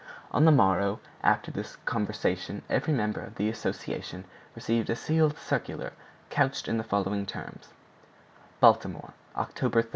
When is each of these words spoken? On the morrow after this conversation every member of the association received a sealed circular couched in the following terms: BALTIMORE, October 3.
On 0.31 0.45
the 0.45 0.51
morrow 0.51 0.99
after 1.23 1.51
this 1.51 1.75
conversation 1.85 2.63
every 2.71 2.91
member 2.91 3.19
of 3.21 3.35
the 3.35 3.49
association 3.49 4.25
received 4.55 4.89
a 4.89 4.95
sealed 4.95 5.37
circular 5.37 5.93
couched 6.31 6.67
in 6.67 6.79
the 6.79 6.83
following 6.83 7.27
terms: 7.27 7.69
BALTIMORE, 8.61 9.13
October 9.37 9.83
3. 9.83 9.89